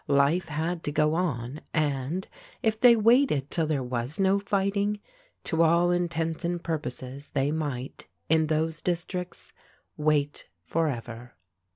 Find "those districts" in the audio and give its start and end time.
8.47-9.53